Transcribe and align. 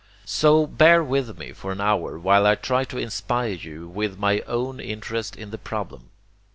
So 0.25 0.65
bear 0.65 1.03
with 1.03 1.37
me 1.37 1.51
for 1.51 1.71
an 1.71 1.79
hour 1.79 2.17
while 2.17 2.47
I 2.47 2.55
try 2.55 2.85
to 2.85 2.97
inspire 2.97 3.51
you 3.53 3.87
with 3.87 4.17
my 4.17 4.39
own 4.47 4.79
interest 4.79 5.35
in 5.35 5.51
the 5.51 5.59
problem. 5.59 6.09